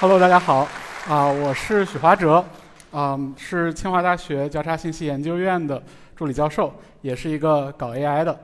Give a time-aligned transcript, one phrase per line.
[0.00, 0.66] Hello，大家好，
[1.10, 2.42] 啊，我是许华哲，
[2.90, 5.82] 啊，是清华大学交叉信息研究院的
[6.16, 6.72] 助理教授，
[7.02, 8.34] 也是一个搞 AI 的，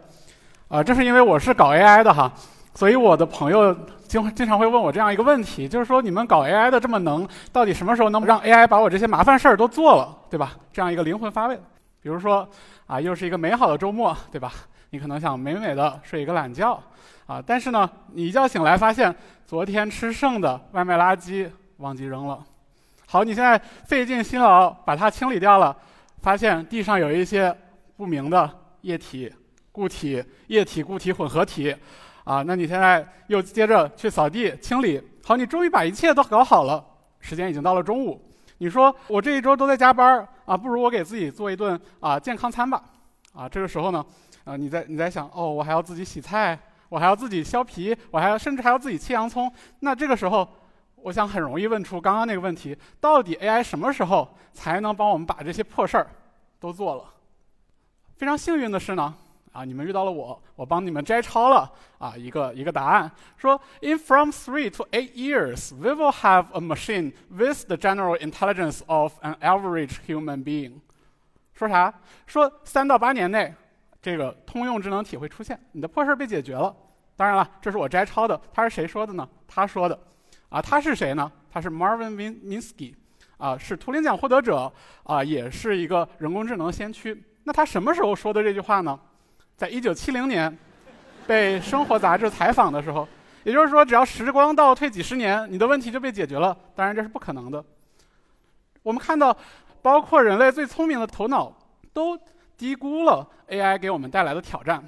[0.69, 2.31] 啊，正是因为我是搞 AI 的哈，
[2.75, 3.75] 所以我的朋友
[4.07, 10.53] 经经常会问我这样一个问题，就是说你们搞 AI 的这么能，到底什么时候能让 AI 把我这些麻烦事儿都做了，对吧？
[10.75, 11.59] 这样一个灵魂发问。
[12.03, 12.47] 比如说，
[12.87, 14.53] 啊，又是一个美好的周末，对吧？
[14.91, 16.83] 你可能想美美的睡一个懒觉，
[17.27, 19.15] 啊，但是呢，你一觉醒来发现。
[19.47, 22.45] 昨天吃剩的外卖垃圾忘记扔了，
[23.07, 25.77] 好，你现在费尽辛劳把它清理掉了，
[26.21, 27.57] 发现地上有一些
[27.97, 28.51] 不明的
[28.81, 29.33] 液体、
[29.71, 31.73] 固体、液体、固体混合体，
[32.25, 36.85] 啊，那你现在又接着去扫地清理，好，你终于把一切都搞好了，
[37.21, 38.21] 时间已经到了中午，
[38.59, 42.83] 你说我这一周都在加班啊，不如我给自己做一顿啊健康餐吧，
[43.33, 44.05] 啊，这个时候呢，
[44.47, 46.59] 啊，你在你在想，哦，我还要自己洗菜。
[46.89, 49.53] 我还要自己削皮，我还要甚至还要自己切洋葱。
[49.81, 50.49] 那这个时候，
[50.95, 56.07] 我想很容易问出刚刚那个问题：到底 AI 什么时候才能帮我们把这些破事儿
[56.61, 57.03] 都做了？
[58.15, 59.13] 非常幸运的是呢，
[59.51, 68.83] 啊，你们遇到了我，我帮你们摘抄了啊一个一个答案，说 In from three to eight years, we will have a machine with the general intelligence
[68.87, 70.75] of an average human being。
[71.53, 71.93] 说啥？
[72.29, 73.53] 说三到八年内。
[74.07, 76.73] 这个通用智能体会出现，你的破事儿被解决了。
[77.17, 79.29] 当然了，这是我摘抄的，他是谁说的呢？
[79.49, 79.99] 他说的，
[80.49, 81.29] 啊，他是谁呢？
[81.51, 82.95] 他是 Marvin Minsky，
[83.37, 87.21] 啊，是图灵奖获得者，啊，也是一个人工智能先驱。
[87.43, 88.97] 那他什么时候说的这句话呢？
[89.57, 90.57] 在一九七零年，
[91.27, 93.09] 被《生活》杂志采访的时候。
[93.43, 96.57] 也就是说，只要时光倒退几十年，你的问题就被解决了。
[96.77, 97.65] 当然，这是不可能的。
[98.85, 99.37] 我们看到，
[99.83, 101.53] 包括人类最聪明的头脑
[101.93, 102.17] 都。
[102.57, 104.83] 低估了 AI 给我们带来的挑战，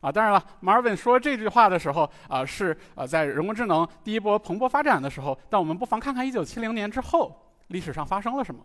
[0.00, 5.38] 啊，当然了，Marvin 说这句话的时候，啊，是啊，在人工智能第一波蓬勃发展的时候。
[5.48, 8.60] 但我们不妨看看1970年之后历史上发生了什么。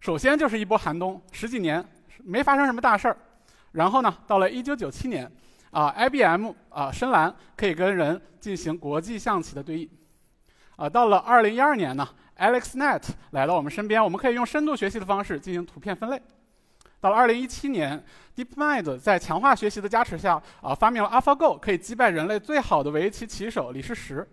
[0.00, 1.84] 首先就是一波寒冬，十几年
[2.24, 3.16] 没发生什么大事儿。
[3.72, 5.30] 然后呢，到了1997年，
[5.70, 9.88] 啊，IBM 啊，深蓝可以跟人进行国际象棋的对弈。
[10.76, 12.08] 啊，到了2012年呢
[12.38, 13.02] ，AlexNet
[13.32, 16.20] 来到我们身边，我们可以用深度学习的方式进行图片分类。
[17.00, 18.04] 到了2017年
[18.34, 24.28] ，DeepMind 在强化学习的加持下，啊，发明了 AlphaGo，可以击败人类最好的围棋棋手李世石。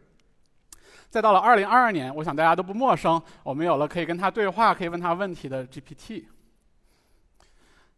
[1.10, 6.26] 再到了2022年，我想大家都不陌生，我们有了可以跟他对话、可以问他问题的 GPT。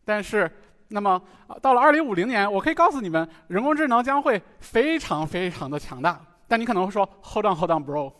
[0.04, 0.52] 但是，
[0.90, 1.20] 那么
[1.62, 6.22] 到了2050年，我可以告诉你们，人工智能将会非常非常的强大。
[6.48, 8.14] 但你可能会说，Hold on，Hold on，Bro。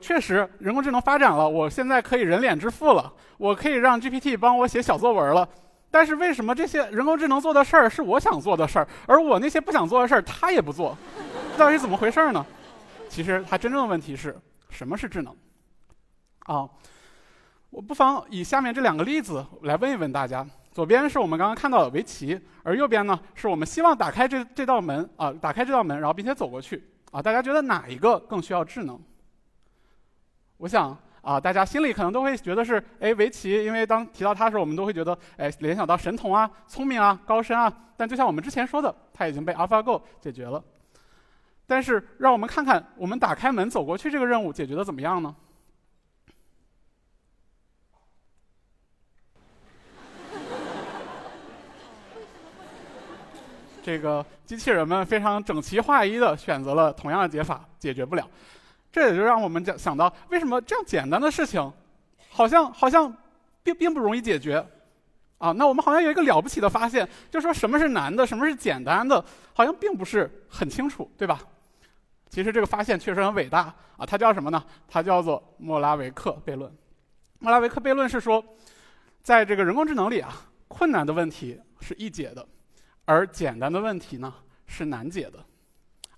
[0.00, 5.48] 确实，人工智能发展了，我现在可以人脸支付了，我可以让 GPT 帮我写小作文了。
[5.92, 10.96] 但是为什么这些人工智能做的事儿是我想做的事儿，而我那些不想做的事儿它也不做？
[11.56, 12.44] 到底怎么回事呢？
[13.10, 14.34] 其实它真正的问题是
[14.70, 15.36] 什么是智能？
[16.46, 16.66] 啊，
[17.68, 27.20] 我不妨以下面这两个例子来问一问大家：左边是我们刚刚看到的围棋，而右边呢是我们希望打开这这道门啊，打开这道门，然后并且走过去啊。
[27.20, 28.98] 大家觉得哪一个更需要智能？
[30.56, 37.72] 我想啊，大家心里可能都会觉得是，哎，围棋，因为当提到它的时候，我们都会觉得，哎，联想到神童啊、聪明啊、高深啊。
[37.96, 40.60] 但就像我们之前说的，它已经被 AlphaGo 解决了。
[41.64, 45.32] 但是，让我们看看，我们打开门走过去这个任务解决的怎么样呢？
[53.80, 58.28] 这个机器人们非常整齐划一的选择了同样的解法，解决不了。
[58.92, 61.72] 这也就让我们讲想到，为什么这样简单的事情，
[62.28, 63.12] 好像好像
[63.62, 64.64] 并并不容易解决，
[65.38, 65.50] 啊？
[65.52, 71.40] 那我们好像有一个了不起的发现，就说什么是难的，什么是简单的，好像并不是很清楚，对吧？
[72.28, 74.06] 其实这个发现确实很伟大啊！
[74.06, 74.62] 它叫什么呢？
[74.88, 76.70] 它叫做莫拉维克悖论。
[77.38, 78.44] 莫拉维克悖论是说，
[79.22, 80.32] 在这个人工智能里啊，
[80.68, 82.46] 困难的问题是易解的，
[83.04, 84.32] 而简单的问题呢
[84.66, 85.38] 是难解的。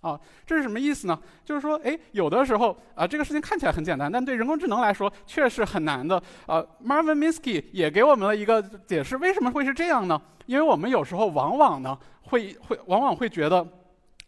[0.05, 1.19] 啊，这是什么意思呢？
[1.47, 6.23] 就是说，哎，有的时候啊，这个事情看起来很简单，但对人工智能来说却是很难的。
[6.47, 10.21] 呃，Marvin Minsky 也给我们了一个解释，为什么会是这样呢？
[10.45, 13.67] 因为我们有时候往往呢，会会往往会觉得，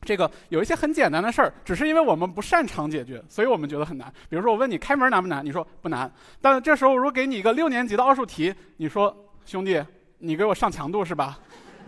[0.01, 4.11] 这个有一些很简单的事儿，只是因为我们不擅长解决，所以我们觉得很难。
[4.31, 5.45] 比如说，我问你开门难不难？
[5.45, 6.11] 你说不难。
[6.41, 9.15] 但这时候如果给你一个六年级的奥数题，你说
[9.45, 9.83] 兄弟，
[10.21, 11.39] 你给我上强度是吧？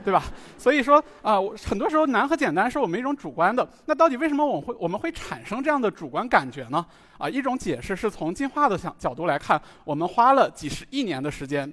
[0.04, 0.22] 对吧？
[0.56, 1.36] 所以说啊，
[1.68, 3.68] 很多时候难和简单是我们一种主观的。
[3.86, 6.84] 那到底为什么我们会我们会产生这样的主观感觉呢？
[7.18, 11.70] 啊，一种解释是从进化的角角度来看，我们花了几十亿年的时间，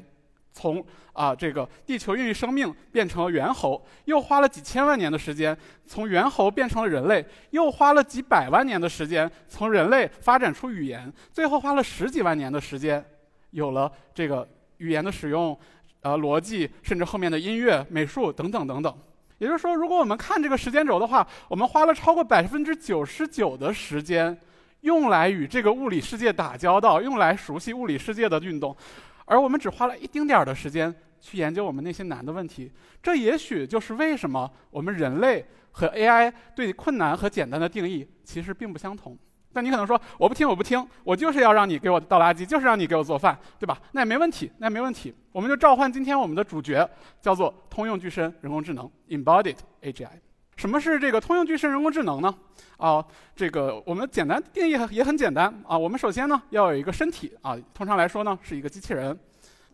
[0.51, 0.83] 从
[1.13, 5.55] 啊这个地球孕育生命变成了猿猴，又花了几千万年的时间
[5.85, 13.03] 从猿猴变成了人类，又花了几百万年的时间从人类发展出语言，最后花了十几万年的时间
[13.51, 15.57] 有了这个语言的使用，
[16.05, 18.95] 呃逻辑，甚至后面的音乐、美术等等等等。
[19.39, 24.39] 也就是说，如果我们看这个时间轴的话，我们花了超过百分之九十九的时间
[24.81, 28.77] 用来与这个物理世界打交道，用来熟悉物理世界的运动。
[29.25, 39.17] 而我们只花了一丁点儿的时间去研究我们那些难的问题，这也许就是为什么我们人类和 AI 对困难和简单的定义其实并不相同。
[39.55, 43.79] 但你可能说我不听，我不听，我就是要让你给我倒垃圾，就是让你给我做饭，对吧？
[43.93, 45.15] 那也没问题，那也没问题。
[45.31, 46.87] 我们就召唤今天我们的主角，
[47.21, 50.09] 叫做通用具身人工智能 （Embodied AGI）。
[50.57, 52.35] 什么是这个通用具身人工智能呢？
[52.75, 55.77] 啊，这个我们简单定义也很简单啊。
[55.77, 59.17] 我们首先呢要有一个身体啊，通常来说呢是一个机器人，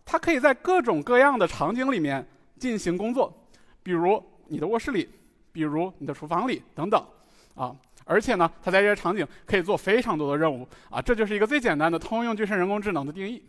[0.05, 2.23] 它可以在各种各样的场景里面
[2.59, 3.33] 进行工作，
[3.81, 5.09] 比如你的卧室里，
[5.51, 7.03] 比如你的厨房里等等
[7.55, 7.75] 啊。
[8.05, 11.01] 而且呢，它在这些场景可以做非常多的任务啊。
[11.01, 13.43] 这就是一个最简单的通用具身人工智能的定义。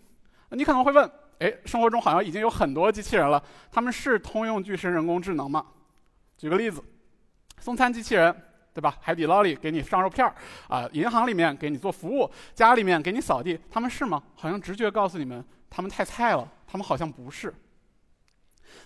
[0.51, 5.65] 你可能会问，哎，生活中好像已经有很多机器人了，他们是通用具身人工智能吗？
[6.37, 6.83] 举个例子。
[7.59, 8.35] 送餐机器人，
[8.75, 8.97] 对吧？
[9.01, 10.35] 海底捞里给你上肉片儿，
[10.69, 14.21] 啊，银行里面给你做服务，家里面给你扫地，他们是吗？
[14.35, 17.55] 好像直觉告诉你们，他们太菜了，他们好像不是。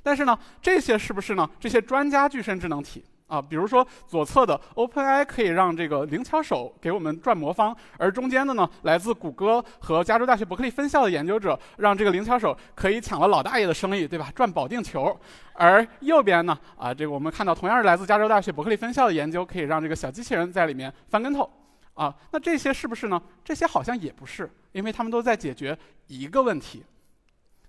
[0.02, 1.48] 但是呢，这些是不是呢？
[1.58, 3.02] 这些专家具身智能体。
[3.26, 14.30] 啊，比如说左侧的 OpenAI 可以让这个灵巧手给我们转魔方，而中间的呢，来自谷歌和加州大学伯克利分校的研究者，让这个灵巧手可以抢了老大爷的生意，对吧？
[14.34, 15.18] 转保定球。
[15.54, 21.50] 而右边呢，啊，这个我们看到同样是来自加州大学伯克利分校的研究，可以让这个小机器人在里面翻跟头。
[21.94, 23.20] 啊，那这些是不是呢？
[23.42, 25.76] 这些好像也不是，因为他们都在解决
[26.06, 26.84] 一个问题。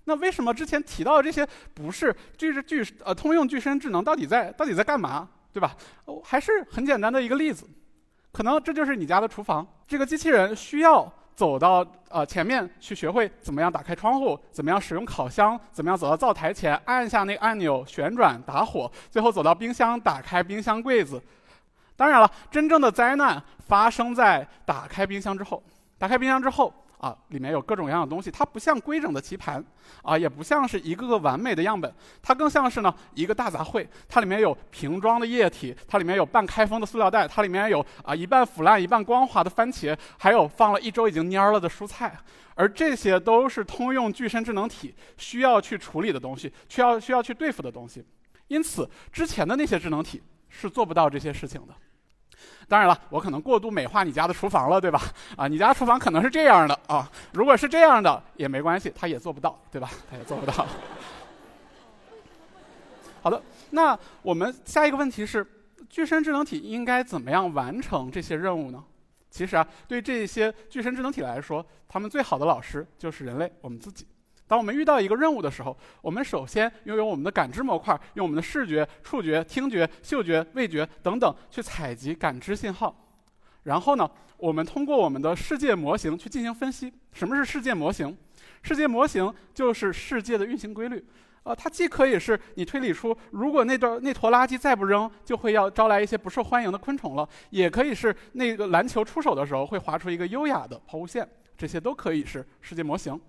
[0.04, 2.14] 那为什么之前提到的这些不是？
[2.36, 5.28] 就是具呃通用具身智能到底在到底在干嘛？
[5.58, 5.74] 对吧？
[6.04, 7.68] 哦，还是很简单的一个例子，
[8.30, 9.66] 可能这就是你家的厨房。
[9.88, 21.20] 这个机器人需要走到呃前面去学会怎么样打开窗户，怎么样使用烤箱，怎么样走到灶台前按下那个按钮旋转打火，最后走到冰箱打开冰箱柜子。
[21.96, 25.60] 当然了，真正的灾难发生在打开冰箱之后。
[25.98, 26.72] 打开冰箱之后。
[26.98, 29.64] 啊，里面有各种各样的东西，它不像规整的棋盘，
[30.02, 33.86] 啊，也不像是一个个完美的样本，它更像是呢一个大杂烩。
[34.08, 42.16] 它里面有瓶装的液体，它里面有半开封的塑料袋，它里面有啊一半腐烂一半光滑的番茄，还有放了一周已经蔫了的蔬菜。
[42.54, 48.04] 而这些都是通用具身智能体需要去处理的东西，需要需要去对付的东西。
[48.48, 51.74] 因此，之前的那些智能体是做不到这些事情的。
[52.68, 55.00] 当然了，我可能过度美化你家的厨房了，对吧？
[55.36, 57.10] 啊，你家厨房可能是这样的啊。
[57.32, 59.90] 如果是这样的也没关系，他也做不到，对吧？
[60.10, 60.66] 他也做不到。
[63.22, 65.46] 好的，那我们下一个问题是：
[65.88, 68.84] 具身智能体应该怎么样完成这些任务呢？
[69.30, 74.06] 其实啊，对这些具身智能体来说，他们最好的老师就是人类，我们自己。
[74.48, 82.92] 当我们遇到一个任务的时候，我们首先拥有我们的感知模块，用我们的视觉、触觉、听觉、嗅觉、味觉等等去采集感知信号。
[83.64, 86.90] 然后呢，我们通过我们的世界模型去进行分析。
[87.12, 88.16] 什么是世界模型？
[88.62, 91.04] 世界模型就是世界的运行规律。
[91.42, 101.28] 呃，它既可以是你推理出，如果那段那坨垃圾再不扔，就会要招来一些不受欢迎的昆虫了；也可以是那个篮球出手的时候会划出一个优雅的抛物线。
[101.56, 103.20] 这些都可以是世界模型。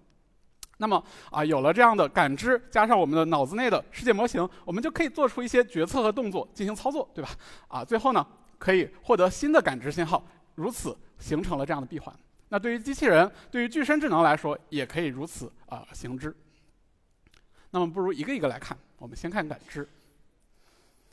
[0.81, 7.29] 那么啊，有了这样的感知，加上我们的脑子内的世界模型，我们就可以做出一些决策和动作进行操作，对吧？
[7.67, 8.25] 啊，最后呢，
[8.57, 12.15] 可以获得新的感知信号，如此形成了这样的闭环。
[12.48, 16.33] 那对于机器人，对于具身智能来说，也可以如此啊行之。
[17.71, 18.75] 那么，不如一个一个来看。
[18.98, 19.88] 我们先看感知。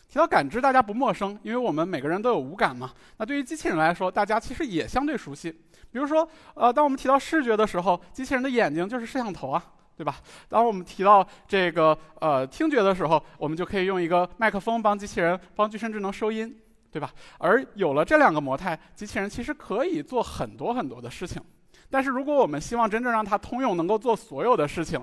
[0.09, 2.93] 提到感知，大家不陌生，因为我们每个人都有五感嘛。
[3.19, 5.51] 那对于机器人来说，大家其实也相对熟悉。
[5.93, 9.63] 比如说，呃，当我们提到视觉的时候，机器人的眼睛就是摄像头啊，
[9.97, 10.17] 对吧？
[10.49, 16.55] 当我们提到这个呃听觉的时候，我们就可以用一个麦克风帮机器人、帮具身智能收音，
[16.91, 17.11] 对吧？
[17.39, 21.43] 而有了这两个模态，机器人其实可以做很多很多的事情。
[21.89, 25.03] 但是如果我们希望真正让它通用，能够做所有的事情，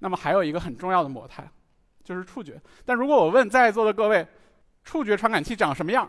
[0.00, 1.48] 那么还有一个很重要的模态，
[2.02, 2.60] 就是触觉。
[2.84, 4.26] 但如果我问在座的各位，
[4.84, 6.08] 触觉传感器长什么样？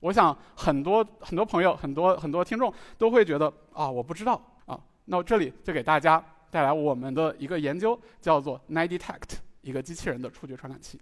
[0.00, 4.78] 我想很多很多朋友、很多很多听众都会觉得啊，我不知道啊。
[5.06, 11.00] 那我这里就给大家带来我们的一个研究，叫做 Nidetect，一个机器人的触觉传感器。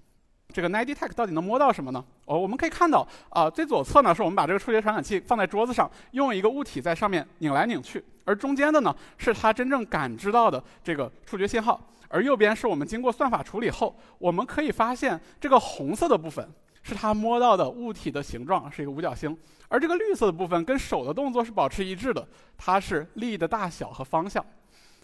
[0.54, 2.04] 这个 NIDTech 到底能摸到什么呢？
[2.26, 16.46] 哦，我们可以看到啊，最左侧呢是我们把这个触觉传感器放在桌子上，用一个物体在上面拧来拧去，而中间的呢是它真正感知到的这个触觉信号，而右边是我们经过算法处理后，我们可以发现这个红色的部分
[16.82, 19.36] 是它摸到的物体的形状，是一个五角星，
[19.68, 24.44] 而这个绿色的部分跟手的动作是保持一致的，它是力的大小和方向。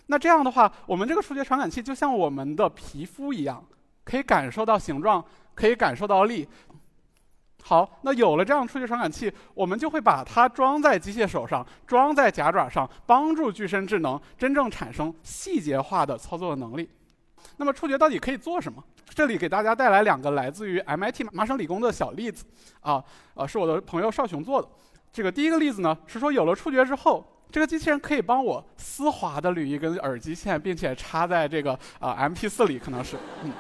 [0.07, 3.65] 那这样的话，我们这个触觉传感器就像我们的皮肤一样，
[4.05, 6.49] 可以感受到形状，可以感受到力。
[7.63, 16.89] 好，那有了这样触觉传感器，我们就会把它装在机械手上，装在夹爪上，帮助具身智能真正产生细节化的操作的能力。
[17.59, 18.83] 那么触觉到底可以做什么？
[19.15, 22.45] 这里给大家带来两个来自于 MIT 麻省理工的小例子，
[22.81, 23.03] 啊，
[23.35, 24.69] 呃，是我的朋友邵雄做的。
[25.13, 27.25] 这个第一个例子呢，是说有了触觉之后。
[27.51, 33.17] 这个机器人可以帮我丝滑地捋一根耳机线，并且插在这个啊 MP4 里，可能是。
[33.43, 33.51] 嗯。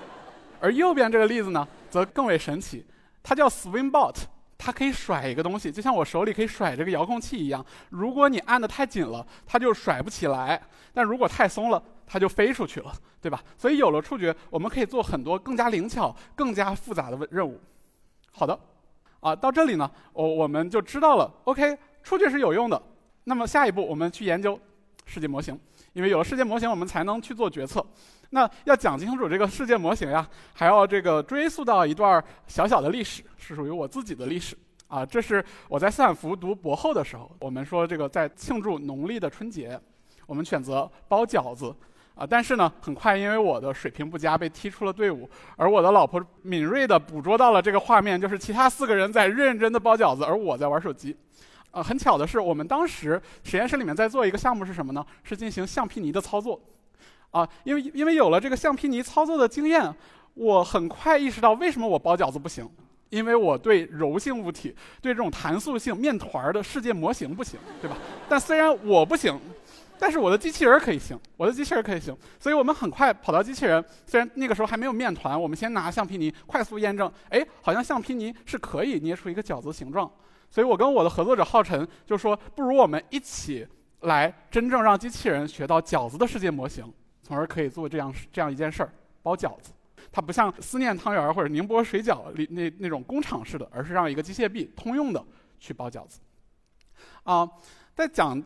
[0.61, 2.85] 而右边这个例子呢，则更为神奇，
[3.23, 4.15] 它叫 Swimbot，
[4.59, 7.65] 它可以甩一个东西，就像我手里可以甩这个遥控器一样。
[7.89, 10.61] 如果你按得太紧了，它就甩不起来；
[10.93, 13.41] 但如果太松了，它就飞出去了， 对吧？
[13.57, 17.61] 所以有了触觉，我们可以做很多更加灵巧、更加复杂的任务。
[18.33, 18.59] 好的，
[19.21, 21.33] 啊，到这里呢，我我们就知道了。
[21.45, 22.81] OK，触觉是有用的。
[23.25, 24.59] 那么下一步，我们去研究
[25.05, 25.59] 世界模型，
[25.93, 27.85] 因为有了世界模型，我们才能去做决策。
[28.31, 35.05] 那要讲清楚这个世界模型呀，还要这个追溯到一段小小的历史，是属于我自己的历史啊。
[35.05, 39.81] 这是我在斯坦福读博后的时候，我们说这个在庆祝农历的春节，
[40.27, 41.75] 我们选择包饺子
[42.19, 42.27] 啊。
[42.29, 45.31] 但是呢，很快因为我的水平不佳，被踢出了队伍。
[45.57, 51.17] 而我的老婆敏锐地捕捉到了这个画面，就是其他四个人在认真的包饺子，而我在玩手机。
[51.71, 55.05] 呃，很巧的是，我们当时实验室里面在做一个项目是什么呢？
[55.23, 56.61] 是进行橡皮泥的操作。
[57.31, 59.95] 啊，因为因为有了这个橡皮泥操作的经验，
[60.35, 62.69] 我很快意识到为什么我包饺子不行。
[63.11, 67.97] 因为我对柔性物体、对这种弹塑性面团的世界模型不行，对吧？
[68.29, 69.41] 但虽然我不行，
[69.99, 72.17] 但是我的机器人可以行，我的机器人可以行。
[72.39, 80.11] 所以我们很快跑到机器人，虽然那个时候还没有面团，我们先拿橡皮泥快速验证，哎，好像橡皮泥是可以捏出一个饺子形状。
[80.51, 83.67] 所以我跟我的合作者浩辰就说：“不如我们一起
[84.01, 86.91] 来真正让机器人学到饺子的世界模型，
[87.23, 88.91] 从而可以做这样这样一件事儿——
[89.23, 89.73] 包饺子。
[90.11, 95.23] 它不像思念汤圆或者宁波水饺里那那种工厂式的，而是让一个机械臂通用的
[95.61, 96.21] 去包饺子。”
[97.25, 97.47] 啊，
[97.95, 98.43] 在讲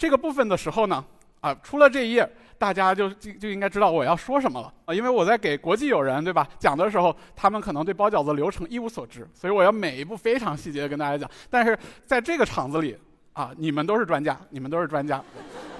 [0.00, 1.04] 这个部分的时候呢，
[1.42, 2.26] 啊，出了这一页。
[2.60, 4.92] 大家就就就应该知道我要说什么了啊！
[4.92, 11.30] 因为我在给国际友人对吧讲的时候，他们可能对包饺子流程一无所知，所以我要每一步非常细节的跟大家讲。
[11.48, 12.94] 但是在这个场子里
[13.32, 15.24] 啊，你们都是专家，你们都是专家，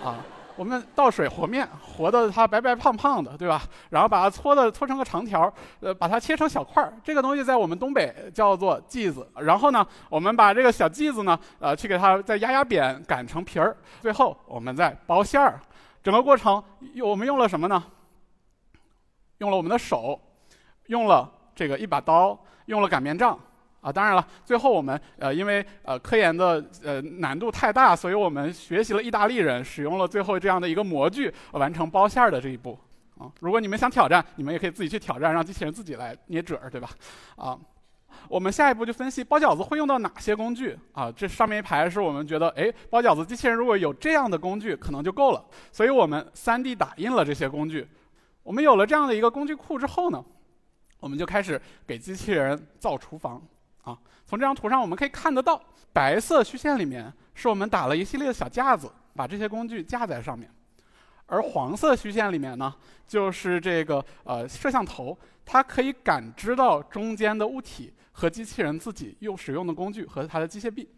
[0.03, 0.25] 啊，
[0.61, 3.62] 我们倒水和面，和的它白白胖胖的，对吧？
[3.88, 5.50] 然后把它搓的搓成个长条，
[5.81, 6.93] 呃，把它切成小块儿。
[7.02, 9.26] 这个东西在我们东北叫做剂子。
[9.37, 13.75] 然后呢，我们把这个小剂子呢，呃，去给它再压压扁，擀成皮儿。
[14.02, 15.59] 最后我们再包馅儿。
[16.02, 16.62] 整个过程
[16.93, 17.83] 用，我们用了什么呢？
[19.38, 20.21] 用了我们的手，
[20.88, 23.40] 用了这个一把刀，用了擀面杖
[23.81, 23.93] 啊。
[23.93, 32.79] 当然了，最后我们呃，因为呃科研的呃难度太大，所以我们学习了意大利人，使用了最后这样的一个模具，完成包馅儿的这一步
[33.19, 33.31] 啊。
[33.41, 36.91] 如果你们想挑战，你们也可以自己去挑战，让机器人自己来捏褶儿，对吧？
[37.37, 37.59] 啊。
[38.29, 41.11] 我们下一步就分析包饺子会用到哪些工具啊？
[41.13, 45.43] 这上面一排是我们觉得，哎，包饺子机器人如果有这样的工具，可能就够了。
[45.73, 47.87] 所以我们 3D 打印了这些工具。
[48.43, 50.23] 我们有了这样的一个工具库之后呢，
[50.99, 53.41] 我们就开始给机器人造厨房
[53.83, 53.99] 啊。
[54.27, 55.61] 从这张图上我们可以看得到，
[55.93, 60.51] 白色虚线里面是我们打了一系列的小架子，把这些工具架在上面。
[61.27, 62.75] 而黄色虚线里面呢，
[63.07, 70.89] 就是这个呃摄像头，它可以感知到中间的物体和机器人自己用使用的工具和它的机械臂。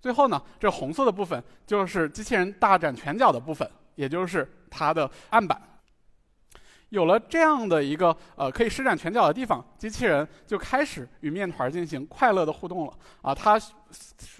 [0.00, 5.60] 最后呢，这红色的部分就是机器人大展拳脚的部分，也就是它的案板。
[6.92, 13.34] 有了这样的一个呃可以施展拳脚的地方，机器人就开始与面团进行快乐的互动了啊！
[13.34, 13.58] 它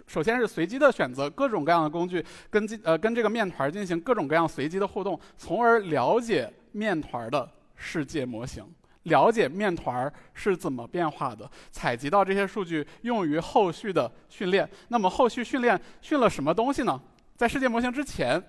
[0.07, 8.63] 首先是随机的选择各种各样的工具，跟呃跟这个面团进行各种各样随机的互动，从而了解面团的世界模型，
[9.05, 14.69] 了解面团是怎么变化的，采集到这些数据用于后续的训练。
[14.89, 17.01] 那么后续训练训了什么东西呢？
[17.35, 18.43] 在世界模型之前，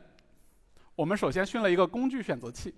[0.93, 2.75] 我们首先训了一个工具选择器。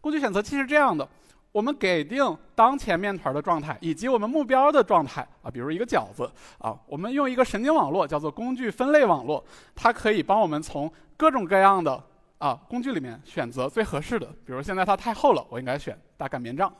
[0.00, 1.08] 工具选择器是这样的：
[1.52, 12.02] 我们给定当前面团的状态以及我们目标的状态啊，比如一个饺子啊，我们用一个神经网络叫做工具分类网络，它可以帮我们从各种各样的
[12.38, 14.26] 啊工具里面选择最合适的。
[14.44, 16.72] 比如现在它太厚了，我应该选大擀面杖。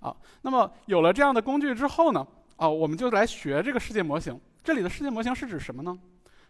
[0.00, 2.24] 啊，那么有了这样的工具之后呢，
[2.56, 4.38] 啊，我们就来学这个世界模型。
[4.62, 5.96] 这里的世界模型是指什么呢？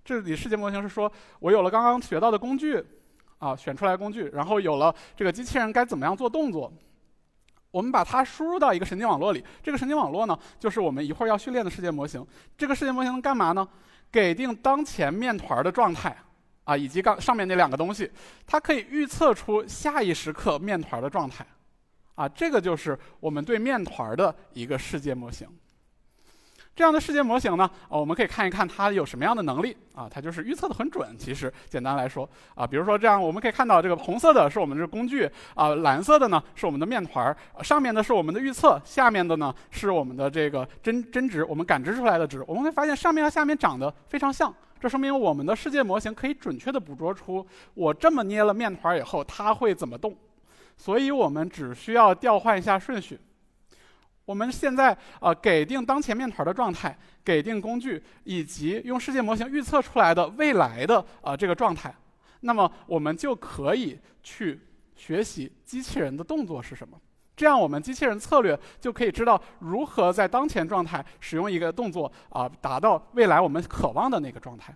[0.04, 2.84] 这里世界模型是说我有了刚刚学到的工具，
[3.38, 6.72] 啊，选出来工具，然后有了这个机器人该怎么样做动作，
[7.70, 9.44] 我们把它输入到一个神经网络里。
[9.62, 12.26] 这个神经网络呢，就是我们一会儿要训练的世界模型。
[12.56, 13.68] 这个世界模型能干嘛呢？
[14.10, 16.16] 给定当前面团的状态，
[16.64, 18.10] 啊，以及刚上面那两个东西，
[18.46, 21.44] 它可以预测出下一时刻面团的状态，
[22.14, 25.46] 啊，这个就是我们对面团的一个世界模型。
[26.76, 31.16] 这样的世界模型呢，啊，我们可以看一看它有什么样的能力啊，它就是预测的很准。
[31.18, 42.44] 其实简单来说啊，比如说这样，我们可以看到这个红色的是我们的工具啊，蓝色的呢是我们的面团儿，上面的是我们的预测，下面的呢是我们的这个真真值，我们感知出来的值。
[42.46, 50.14] 我们会发现上面和下面长得非常像，这说明我们的世界模型可以准确的捕捉出我这么捏了面团儿以后它会怎么动，
[50.76, 53.18] 所以我们只需要调换一下顺序。
[54.26, 61.94] 我们现在啊，给定当前面团的状态，给定工具，以及用世界模型预测出来的未来的啊这个状态，
[62.40, 64.60] 那么我们就可以去
[64.96, 67.00] 学习机器人的动作是什么。
[67.36, 74.74] 这样，我们机器人策略就可以知道如何在当前状态使用一个动作啊，达到未来我们渴望的那个状态。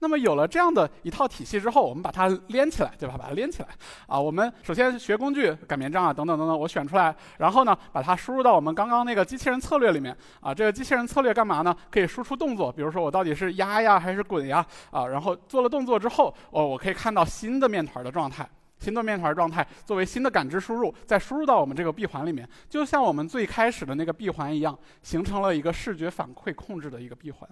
[0.00, 3.16] 那么有了这样的一套体系之后，我们把它连起来，对吧？
[3.18, 3.68] 把它连起来
[4.06, 4.18] 啊！
[4.18, 10.54] 我们首先学工具、擀面杖啊，等等等等，我选出来，然后呢，把它输入到我们刚刚那个机器人策略里面啊。
[10.54, 11.76] 这个机器人策略干嘛呢？
[11.90, 15.04] 可以输出动作，比如说我到底是压呀还是滚呀啊？
[15.08, 27.50] 然后做了动作之后，哦，我可以看到新的面团的状态，新的面团状态作为新的感知输入，再输入到我们这个闭环里面，就像我们最开始的那个闭环一样，形成了一个视觉反馈控制的一个闭环，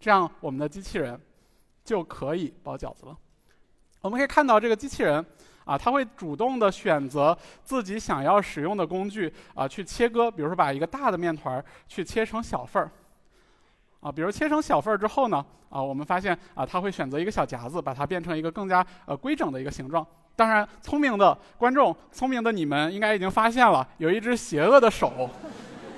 [0.00, 1.20] 这样我们的机器人。
[1.84, 3.16] 就可以包饺子了。
[4.00, 5.24] 我们可以看到这个机器人
[5.64, 10.30] 啊，它会主动的选择自己想要使用的工具啊，去切割。
[10.30, 12.90] 比如说，把一个大的面团去切成小份儿
[14.00, 14.10] 啊。
[14.10, 20.06] 比如切成小份儿之后呢，啊，我们发现啊，它会选择一个小夹子，把它变成一个更加呃规整的一个形状。
[20.36, 25.30] 当然，聪明的观众，聪明的你们应该已经发现了，有一只邪恶的手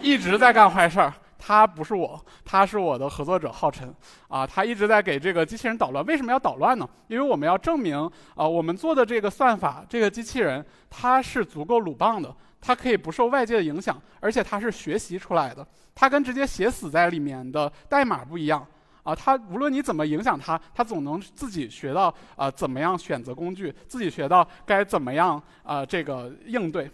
[0.01, 1.13] 一直在干坏事儿。
[1.47, 3.95] 他不是我，他是我的合作者浩辰，
[4.27, 6.05] 啊，他一直在给这个机器人捣乱。
[6.05, 6.89] 为什么要捣乱呢？
[7.07, 7.97] 因为我们要证明，
[8.35, 15.65] 啊，我们做的这个算法，这个机器人它是足够鲁棒的，它可以不受外界的影响，而且它是学习出来的。
[15.95, 18.67] 它跟直接写死在里面的代码不一样，
[19.05, 26.91] 啊，它无论你怎么影响它，它总能自己学到啊怎么样选择工具，自己学到该怎么样啊这个应对。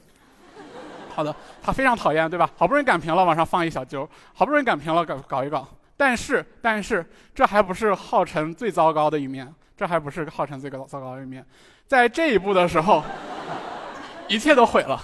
[1.15, 2.49] 好的，他非常讨厌，对吧？
[2.57, 5.67] 好不容易擀平了，往上放一小揪，好不容易擀平了，搞搞一搞。
[5.97, 11.47] 但是，但是，这还不是浩辰最糟糕的一面，这还不是浩辰最高糟糕的一面。
[11.87, 13.05] 在这一步的时候，
[14.27, 15.01] 一切都毁了。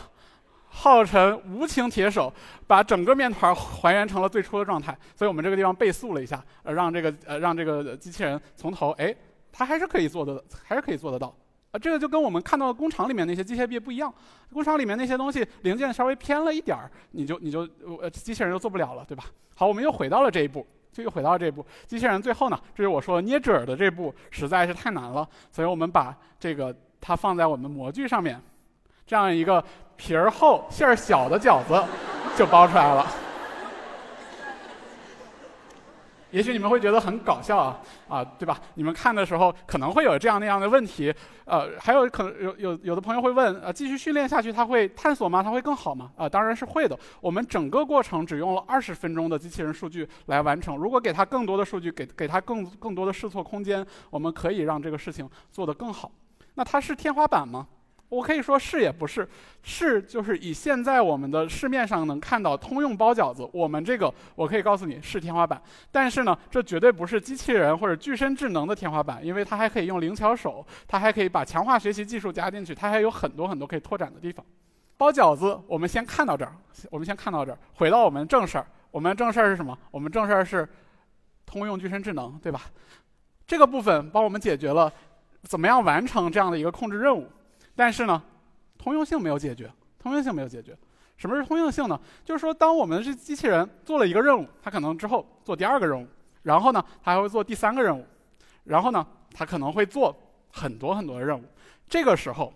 [0.71, 2.33] 浩辰无情铁手，
[2.66, 4.97] 把整个面团还原成了最初的状态。
[5.14, 9.14] 所以我们这个地方倍速了一下，呃，让这个呃让这个机器人从头，哎，
[9.53, 11.35] 它还是可以做的，还是可以做得到。
[11.70, 14.12] 啊，这个就跟我们看到的工厂里面那些机械臂不一样。
[14.52, 17.68] 工厂里面那些东西零件稍微偏了一点儿，你就你就
[18.00, 19.24] 呃机器人就做不了了，对吧？
[19.54, 21.64] 好，我们又回到了这一步，就又回到了这一步。
[21.87, 28.40] 机器人最后呢，这是我说捏褶的这步实在是太难了，所以我们把这个它放在我们模具上面，
[29.07, 29.62] 这样一个
[29.96, 31.85] 皮儿厚馅儿小的饺子
[32.35, 33.07] 就包出来了。
[36.31, 38.61] 也许你们会觉得很搞笑啊，啊，对吧？
[38.75, 41.14] 你们看的时候可能会有这样那样的问题，
[41.45, 45.43] 呃，还有可能有有有的朋友会问，呃，继续训练下去，它会探索吗？
[45.43, 46.11] 它会更好吗？
[46.17, 46.99] 啊，当然是会的。
[47.21, 50.77] 我们整个过程只用了二十分钟的机器人数据来完成。
[50.77, 56.11] 如果给它更多的数据，给给它更更多的试错空间，我们可以让这个事情做得更好。
[56.55, 57.67] 那它是天花板吗？
[58.09, 59.29] 我可以说是也不是，
[59.62, 65.61] 是就是以现在我们的市面上能看到通用包饺子，我们这个我可以告诉你是天花板。
[65.92, 74.44] 但是呢，这绝对不是机器人或者具身智能的天花板，因为它还可以用灵巧手，它还可以把强化学习技术加进去，它还有很多很多可以拓展的地方。
[74.97, 76.53] 包饺子，我们先看到这儿，
[76.90, 78.66] 我们先看到这儿，回到我们正事儿。
[78.90, 79.79] 我们正事儿是什么？
[79.90, 80.66] 我们正事儿是
[81.44, 82.62] 通用具身智能，对吧？
[83.47, 84.90] 这个部分帮我们解决了
[85.42, 87.29] 怎么样完成这样的一个控制任务。
[87.79, 88.21] 但是呢，
[88.77, 90.77] 通用性没有解决，通用性没有解决。
[91.17, 92.01] 什么是通用性呢？
[92.25, 96.05] 就是说，当我们这机器人做了一个任务，它可能之后做第二个任务，
[96.43, 98.05] 然后呢，它还会做第三个任务，
[98.64, 100.12] 然后呢，它可能会做
[100.53, 101.45] 很多很多的任务。
[101.88, 102.53] 这个时候，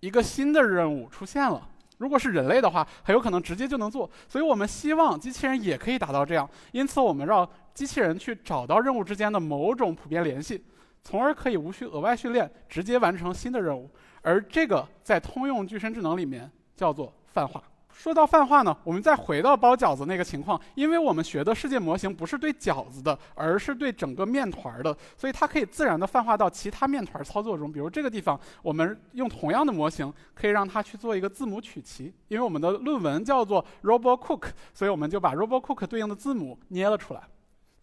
[0.00, 4.10] 一个新的任务出现了，如果是人类的话，很有可能直接就能做。
[4.28, 10.62] 所以我们希望机器人也可以达到这样，因此我们让机器人去找到任务之间的某种普遍联系，
[11.02, 13.90] 从而可以无需额外训练，直接完成新的任务。
[14.26, 17.62] 而这个在通用具身智能里面叫做泛化。
[17.92, 27.70] 说到泛化呢，我们再回到包饺子那个情况，因为我们学的世界模型不是对饺子的，而是对整个面团的，所以它可以自然的泛化到其他面团操作中。
[27.70, 32.12] 比如这个地方，我们用同样的模型，可以让它去做一个字母曲奇。
[32.26, 37.22] 因为我们的论文叫做 RoboCook，所以我们就把 RoboCook 对应的字母捏了出来。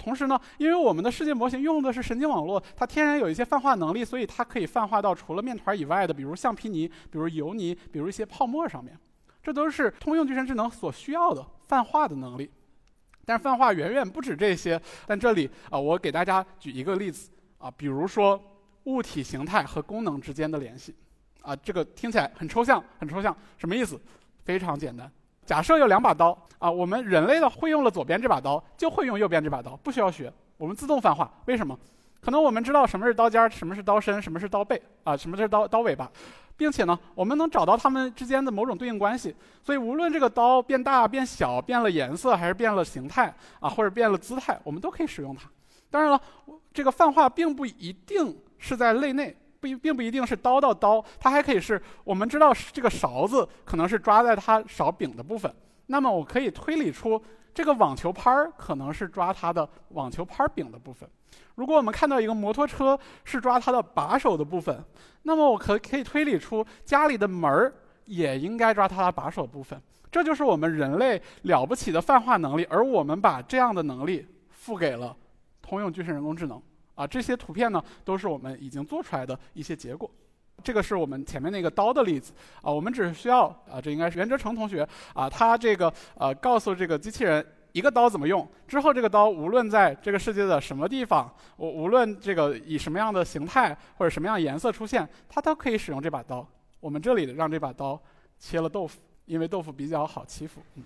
[0.03, 8.99] 同时呢，因为我们的世界模型用的是神经网络，它天然有一些泛化能力，所以它可以泛化到除了面团以外的，比如橡皮泥、比如油泥、比如一些泡沫上面。
[9.41, 12.49] 这都是通用具身智能所需要的泛化的能力，
[13.25, 14.81] 但是泛化远远不止这些。
[15.05, 18.41] 但这里啊，我给大家举一个例子啊，比如说
[18.85, 20.95] 物体形态和功能之间的联系
[21.41, 23.99] 啊，这个听起来很抽象，很抽象，什么意思？
[24.45, 25.11] 非常简单，
[25.45, 31.31] 假设有两把刀啊，我们人类的会用了左边这把刀，就会用右边这把刀，不需要学，我们自动泛化。
[31.45, 31.77] 为什么？
[32.21, 36.09] 可能我们知道什么是刀尖，什么是刀身，什么是刀背啊，什么是刀刀尾巴。
[36.55, 45.49] 并且呢，我们能找到它们之间的某种对应关系，所以无论这个刀变大、变小、变了颜色，还是变了形态啊，或者变了姿态，我们都可以使用它。
[45.89, 46.21] 当然了，
[46.71, 55.49] 这个泛化并不一定是在类内，不一并不一定是刀到刀，它还可以是我们知道这个勺子可能是抓在它勺柄的部分，
[55.85, 57.23] 那么我可以推理出
[57.53, 61.09] 这个网球拍儿可能是抓它的网球拍柄的部分。
[61.55, 64.83] 如果我们看到一个摩托车是抓它的把手的部分，
[65.21, 67.73] 那么我可可以推理出家里的门儿
[68.03, 69.81] 也应该抓它的把手部分。
[70.11, 75.15] 这就是我们人类了不起的泛化能力，而我们把这样的能力赋给了
[75.61, 76.61] 通用具身人工智能。
[76.95, 80.09] 啊，这些图片呢都是我们已经做出来的一些结果。
[80.63, 82.33] 这个是我们前面那个刀的例子。
[82.61, 87.45] 啊，我们只需要啊，这应该是袁哲成同学啊，他这个呃告诉这个机器人。
[87.73, 88.47] 一个刀怎么用？
[88.67, 96.47] 之后这个刀无论在这个世界的什么地方，我无论这个以什么样的形态或者什么样颜色出现，它都可以使用这把刀。
[96.79, 97.99] 我们这里让这把刀
[98.37, 100.61] 切了豆腐，因为豆腐比较好欺负。
[100.75, 100.83] 嗯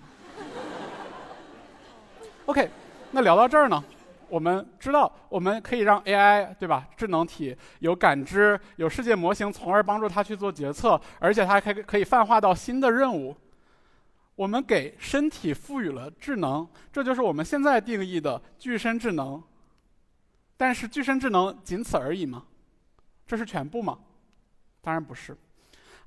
[2.45, 2.69] OK，
[3.11, 3.83] 那聊到这儿呢，
[4.29, 6.87] 我们知道我们可以让 AI 对吧？
[6.95, 13.35] 智能体有感知、有世界模型，从而帮助它去做决策，而且它还可以可以泛化到新的任务。
[14.35, 19.41] 我们给身体赋予了智能，这就是我们现在定义的具身智能。
[20.55, 22.43] 但是具身智能仅此而已吗？
[23.25, 23.97] 这是全部吗？
[24.81, 25.35] 当然不是。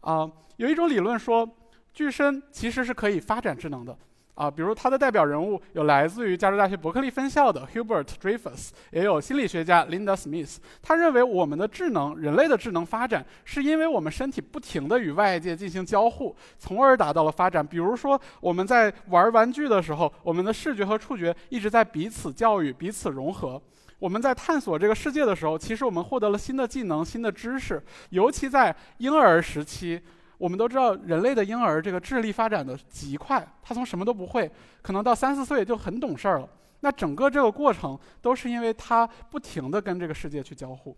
[0.01, 1.49] 啊，有一种理论说，
[1.93, 3.97] 具身其实是可以发展智能的。
[4.41, 10.57] 啊，比如他的代表人物有来自于加州大学伯克利分校的 Hubert Dreyfus，也有心理学家 Linda Smith。
[10.81, 17.67] 他认为我们的智能，人类的智能发展，是因为我们身体不停地与外界进行交互，从而达到了发展。
[17.67, 23.61] 比如说，我们在玩玩具的时候，我们的视觉和触觉一直在彼此教育、彼此融合。
[23.99, 30.01] 我们在探索这个世界的时候，其实我们获得了新的技能、新的知识，尤其在婴儿时期。
[30.41, 34.51] 我们都知道，人类的婴儿这个智力发展的极快，他从什么都不会，
[34.81, 36.49] 可能到三四岁就很懂事儿了。
[36.81, 40.97] 那整个这个过程都是因为他不停地跟这个世界去交互。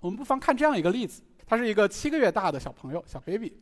[0.00, 3.52] 我们不妨看这样一个例子：他是一个七个月大的小朋友，小 baby。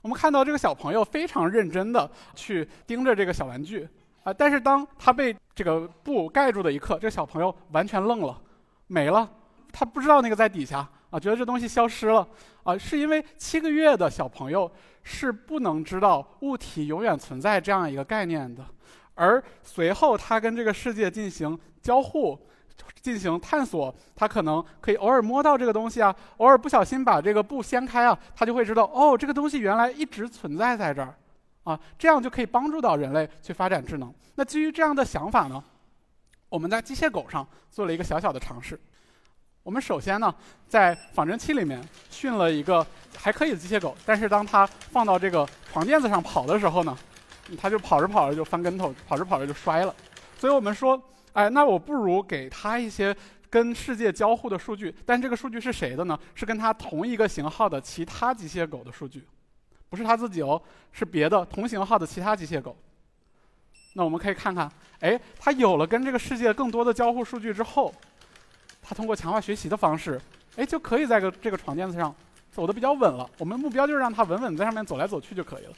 [0.00, 3.86] 我们看到这个小朋友非常认真地去盯着这个小玩具
[4.22, 8.40] 啊，但是当他被这个布盖住的一刻，这个小朋友完全愣了，
[8.86, 9.30] 没了，
[9.70, 10.88] 他不知道那个在底下。
[11.12, 12.26] 啊，觉得这东西消失了，
[12.62, 14.70] 啊，是因为七个月的小朋友
[15.02, 18.64] 是不能知道物体永远存在这样一个概念的，
[19.14, 22.38] 而随后他跟这个世界进行交互、
[23.02, 31.14] 进行探索，他可能可以偶尔摸到这个东西啊，偶尔不小心把这个布掀开啊，他就会知道哦，这个东西原来一直存在在这儿，
[31.64, 34.10] 啊，这样就可以帮助到人类去发展智能。
[34.36, 35.62] 那基于这样的想法呢，
[36.48, 38.80] 我们在机械狗上做了一个小小的尝试。
[39.62, 40.34] 我们首先呢，
[40.66, 42.84] 在仿真器里面训了一个
[43.16, 46.98] 还可以的机械狗，但是当它放到这个床垫子上跑的时候呢，
[47.56, 49.94] 它就跑着跑着就翻跟头，跑着跑着就摔了。
[50.36, 51.00] 所以我们说，
[51.34, 53.16] 哎，那我不如给它一些
[53.48, 56.18] 跟世界交互的数据，但这个数据是谁的呢？
[56.34, 59.24] 是跟它同一个型号的其他机械狗的数据，
[59.88, 62.76] 不是它自己哦，是别的同型号的其他机械狗。
[63.94, 67.94] 那我们可以看看，哎，它有了跟这个世界更多的交互数据之后。
[68.82, 70.20] 他通过强化学习的方式，
[70.56, 72.14] 哎，就可以在个这个床垫子上
[72.50, 73.30] 走的比较稳了。
[73.38, 75.72] 我们目标就是让他稳稳在上面走来走去就可以了。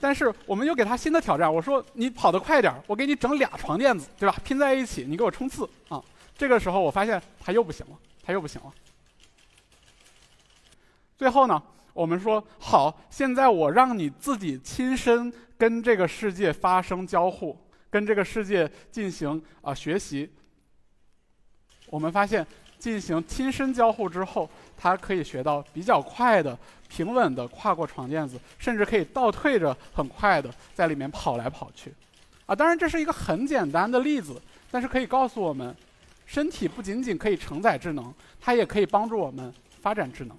[0.00, 4.36] 但是我们又给他新的挑战，我说你跑得快点我给你整俩床垫子，对吧？
[4.44, 6.02] 拼在一起，你给我冲刺啊！
[6.36, 8.72] 这个时候我发现他又不行了，他又不行了。
[11.16, 11.62] 最后呢，
[11.94, 17.56] 我们说好，现在我让你自己亲身跟这个世界发生交互，
[17.88, 20.30] 跟这个世界进行啊学习。
[21.94, 22.44] 我们发现，
[22.76, 31.94] 进行亲身交互之后，它可以学到比较快的、平稳的跨过床垫子，甚至可以倒退着很快的在里面跑来跑去。
[32.46, 35.72] 啊，当然这是一个很简单的例子，但是可以告诉我们，
[36.26, 40.36] 身体不仅仅可以承载智能，它也可以帮助我们发展智能。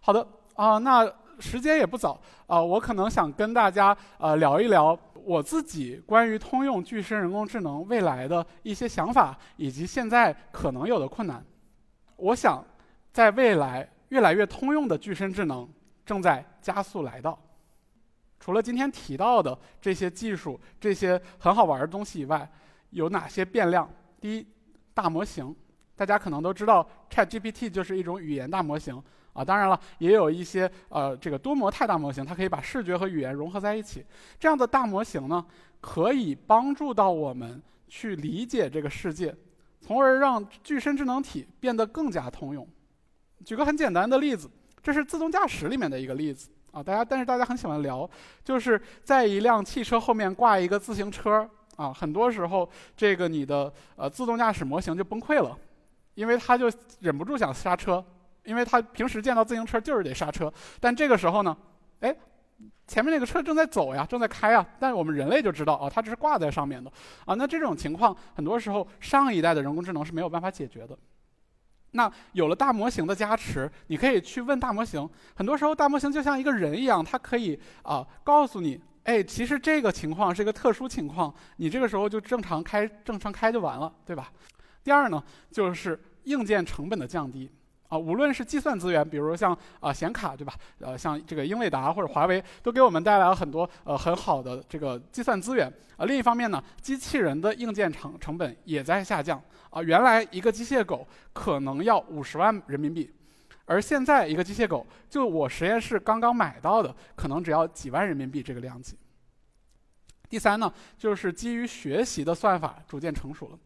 [0.00, 1.06] 好的，啊，那
[1.38, 11.44] 时间也不早，啊，我可能想跟大家呃聊一聊我自己关于通用具身人工智能未来的一些想法，以及现在可能有的困难。
[12.16, 12.64] 我想，
[13.12, 15.68] 在未来越来越通用的具身智能
[16.04, 17.38] 正在加速来到。
[18.38, 22.50] 除了今天提到的这些技术、这些很好玩的东西以外，
[22.90, 23.88] 有哪些变量？
[24.20, 24.46] 第一，
[24.94, 25.54] 大模型，
[25.94, 29.44] 大家可能都知道，ChatGPT 就是一种语言大模型啊。
[29.44, 34.04] 当然了，也有一些呃这个多模态大模型，它可以把视觉和语言融合在一起。
[34.38, 35.44] 这样的大模型呢，
[35.80, 39.34] 可以帮助到我们去理解这个世界，
[39.80, 42.66] 从而让具身智能体变得更加通用。
[43.44, 44.50] 举个很简单的例子，
[44.82, 46.50] 这是自动驾驶里面的一个例子。
[46.72, 48.08] 啊，大家，但是大家很喜欢聊，
[48.44, 55.58] 就是在一辆汽车后面挂一个自行车啊，很多时候这个你的呃自动驾驶模型就崩溃了，
[56.14, 58.04] 因为它就忍不住想刹车，
[58.50, 61.56] 因为它平时见到自行车就是得刹车，但这个时候呢，
[62.00, 62.12] 哎，
[62.88, 66.90] 前面那个车正在走呀，正在开呀，但是我们人类就知道啊，它只是挂在上面的
[67.24, 70.98] 啊，那这种情况很多时候上一代的人工智能是没有办法解决的。
[71.92, 75.08] 那有了大模型的加持，你可以去问大模型。
[75.36, 84.32] 很多时候，大模型就像一个人一样，它可以啊告诉你，哎，其实这个情况是一个特殊情况，你这个时候就正常开，正常开就完了，对吧？
[84.82, 87.50] 第二呢，就是硬件成本的降低。
[87.90, 90.54] 啊，无论是计算资源，比如像啊显卡，对吧？
[90.78, 95.66] 呃，像这个英伟达或者华为，都给我们带来了很多呃很好的这个计算资源。
[95.96, 99.42] 啊，另一方面呢，机器人的硬件成成本也在下降。
[99.70, 103.12] 啊，原来一个机械狗可能要五十万人民币，
[103.64, 108.96] 而现在一个机械狗，就我实验室刚刚买到的，可能只要几万人民币这个量级。
[110.28, 113.58] 第三呢，就是基于学习的算法逐渐成熟了。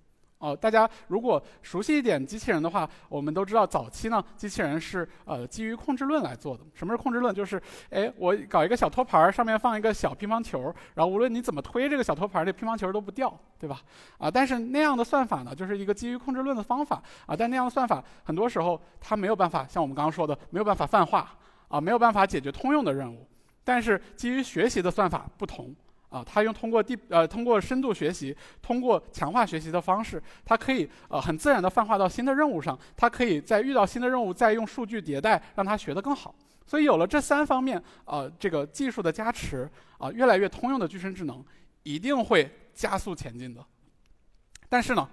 [0.45, 6.63] 哦，大家如果熟悉一点机器人的话，我们都知道早期呢，机器人是呃基于控制论来做的。
[6.75, 7.35] 什么是控制论？
[7.35, 13.81] 就是，哎，我搞一个小托盘，上面放一个小乒乓球，然后无论你怎么推这个小托盘，这乒乓球都不掉，对吧？
[14.19, 21.35] 啊，但是那样的算法呢，就是一个基于控制论的方法啊，但那样的算法很多时候它没有办法像我们刚刚说的，没有办法泛化
[21.69, 23.27] 啊，没有办法解决通用的任务。
[23.65, 25.75] 但是基于学习的算法不同。
[26.15, 32.79] 啊，它用通过地呃通过深度学习，通过强化学习的方式，它可以呃很自然的泛化到新的任务上。
[32.97, 36.33] 它可以在遇到新的任务，再用数据迭代，让它学得更好。
[36.65, 41.45] 所以有了这三方面，呃，这个技术的加持，啊，越来越通用的具身智能
[41.83, 43.61] 一定会加速前进的。
[44.69, 45.09] 但是呢，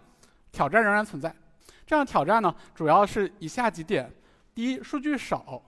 [0.51, 1.35] 挑战仍然存在。
[1.83, 4.07] 这样挑战呢，主要是以下几点：
[4.53, 5.63] 第一，数据少，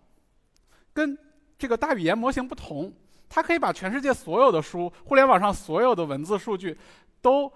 [0.94, 1.18] 跟
[1.58, 2.94] 这个大语言模型不同。
[3.34, 6.78] 它可以把全世界所有的书、互联网上所有的文字数据，
[7.20, 7.52] 都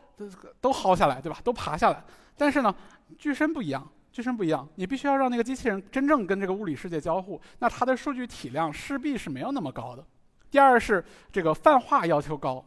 [0.59, 1.37] 都薅下来，对吧？
[1.43, 2.03] 都爬下来。
[2.35, 2.75] 但是呢，
[3.19, 10.03] 具身不一样，具身不一样，你必须要让那个机器人真正跟这个物理世界交互，那它的数据体量势必是没有那么高的。
[10.49, 12.65] 第二是这个泛化要求高。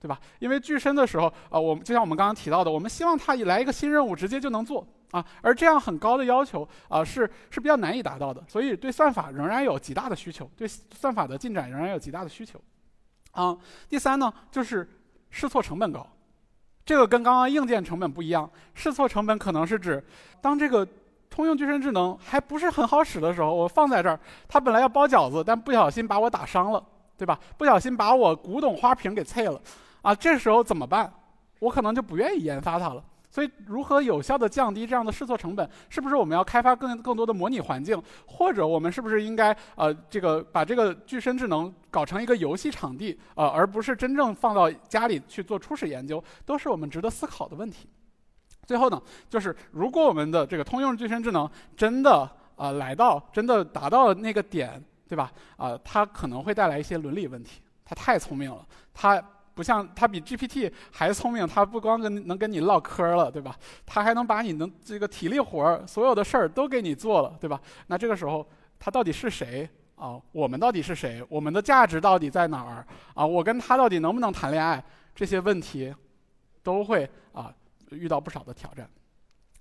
[0.00, 0.16] 对吧？
[0.38, 5.24] 因为具身的时候，啊，我们就像我们刚刚提到的，我们希望它一来一个新任务，直接就能做啊。
[5.42, 8.42] 而这样很高的要求啊，是是比较难以达到的。
[8.48, 12.60] 所以对算法仍然有极大的需求，对算法的进展仍然有极大的需求。
[13.32, 13.56] 啊，
[13.88, 14.88] 第三呢，就是
[15.30, 16.06] 试错成本高，
[16.84, 18.50] 这个跟刚刚硬件成本不一样。
[18.74, 20.02] 试错成本可能是指，
[20.40, 20.86] 当这个
[21.30, 24.18] 通用具身智能还不是很好使的时候，我放在这儿，
[24.48, 26.82] 它本来要包饺子，但不小心把我打伤了，
[27.16, 27.38] 对吧？
[27.56, 29.60] 不小心把我古董花瓶给碎了。
[30.02, 31.12] 啊，这时候怎么办？
[31.60, 33.04] 我可能就不愿意研发它了。
[33.30, 35.68] 所以，如何有效的降低这样的试错成本？
[35.90, 38.02] 是不是我们要开发更更多的模拟环境？
[38.26, 46.22] 或者我们是不是应该呃，这个把这个具身智能搞成一个游戏场地呃，而不是真正放到家里去做初始研究？
[46.46, 47.86] 都是我们值得思考的问题。
[48.66, 55.30] 最后呢，就是如果我们的这个通用具身智能真的啊来到真的达到了那个点，对吧？
[55.58, 57.60] 啊，它可能会带来一些伦理问题。
[57.84, 59.22] 它太聪明了，它。
[59.58, 63.56] 不像它比 GPT 还聪明，它不光跟能跟你唠嗑了，对吧？
[63.84, 67.60] 它还能把你能这个体力活儿，所有的事儿都给你做了，对吧？
[67.88, 70.16] 那这个时候，它到底是谁啊？
[70.30, 71.26] 我们到底是谁？
[71.28, 73.26] 我们的价值到底在哪儿啊？
[73.26, 74.80] 我跟他到底能不能谈恋爱？
[75.12, 75.92] 这些问题，
[76.62, 77.52] 都会啊
[77.90, 78.88] 遇到不少的挑战。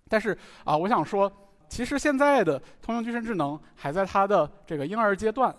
[0.07, 1.31] 但是啊，我想说，
[1.67, 5.49] 其实现在的通用具身智能还在它的这个婴儿阶段，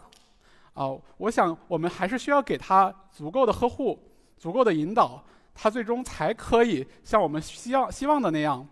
[0.75, 3.99] 啊，我想我们还是需要给它足够的呵护。
[4.39, 5.23] 足够的引导，
[5.55, 8.67] 它最终才可以像我们希望希望的那样，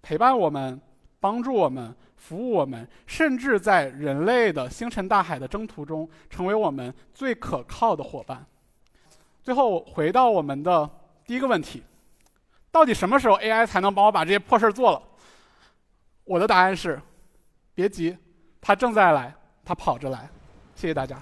[0.00, 0.80] 陪伴我们、
[1.20, 8.46] 帮助我们、服务我们，甚至在人类的星辰大海的征途中，成为我们最可靠的伙伴。
[9.42, 10.88] 最后回到我们的
[11.26, 11.82] 第一个问题：
[12.70, 15.02] 到底什么时候 AI 才能帮我把这些破事儿做了？
[16.24, 17.00] 我的答案是：
[17.74, 18.16] 别急，
[18.60, 20.28] 它正在来，它跑着来。
[20.74, 21.20] 谢谢大家。